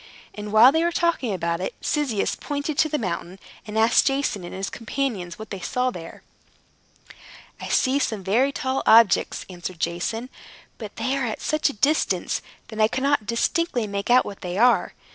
And 0.33 0.51
while 0.51 0.71
they 0.71 0.83
were 0.83 0.91
talking 0.91 1.31
about 1.31 1.61
it, 1.61 1.75
Cyzicus 1.79 2.33
pointed 2.35 2.75
to 2.79 2.89
the 2.89 2.97
mountain, 2.97 3.37
and 3.67 3.77
asked 3.77 4.07
Jason 4.07 4.43
and 4.43 4.51
his 4.51 4.71
companions 4.71 5.37
what 5.37 5.51
they 5.51 5.59
saw 5.59 5.91
there. 5.91 6.23
"I 7.59 7.67
see 7.67 7.99
some 7.99 8.23
very 8.23 8.51
tall 8.51 8.81
objects," 8.87 9.45
answered 9.47 9.79
Jason; 9.79 10.31
"but 10.79 10.95
they 10.95 11.15
are 11.15 11.27
at 11.27 11.39
such 11.39 11.69
a 11.69 11.73
distance 11.73 12.41
that 12.69 12.81
I 12.81 12.87
cannot 12.87 13.27
distinctly 13.27 13.85
make 13.85 14.09
out 14.09 14.25
what 14.25 14.41
they 14.41 14.57
are. 14.57 14.93